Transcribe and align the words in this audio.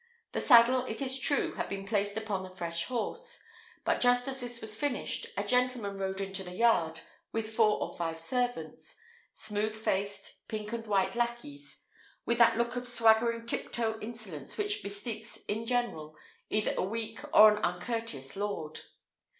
The 0.31 0.41
saddle, 0.41 0.83
it 0.85 0.99
is 0.99 1.19
true, 1.19 1.53
had 1.53 1.69
been 1.69 1.85
placed 1.85 2.17
upon 2.17 2.41
the 2.41 2.49
fresh 2.49 2.85
horse; 2.85 3.39
but 3.85 4.01
just 4.01 4.27
as 4.27 4.39
this 4.39 4.59
was 4.59 4.75
finished, 4.75 5.27
a 5.37 5.43
gentleman 5.43 5.99
rode 5.99 6.19
into 6.19 6.43
the 6.43 6.53
yard 6.55 7.01
with 7.31 7.53
four 7.53 7.79
or 7.79 7.93
five 7.95 8.19
servants 8.19 8.95
smooth 9.35 9.75
faced, 9.75 10.37
pink 10.47 10.73
and 10.73 10.87
white 10.87 11.13
lackeys 11.15 11.81
with 12.25 12.39
that 12.39 12.57
look 12.57 12.75
of 12.75 12.87
swaggering 12.87 13.45
tiptoe 13.45 13.99
insolence 13.99 14.57
which 14.57 14.81
bespeaks, 14.81 15.37
in 15.47 15.67
general, 15.67 16.17
either 16.49 16.73
a 16.75 16.83
weak 16.83 17.19
or 17.31 17.51
an 17.55 17.63
uncourteous 17.63 18.35
lord. 18.35 18.79